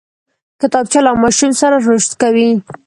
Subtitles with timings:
[0.61, 2.49] کتابچه له ماشوم سره رشد کوي